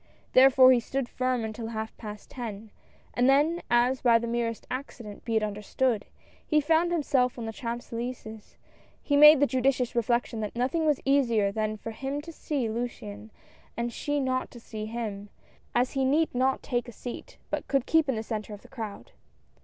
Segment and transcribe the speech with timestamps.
[0.33, 2.71] Therefore he stood firm until half past ten,
[3.13, 6.07] and then, as by the merest accident, be it understood,
[6.43, 8.55] he found himself on the Champs Elys^es,
[9.03, 13.29] he made the judicious reflection that nothing was easier than for him to see Luciane
[13.77, 15.29] and she not to see him,
[15.75, 18.67] as he need not take a seat, but could keep in the centre of the
[18.69, 19.11] crowd.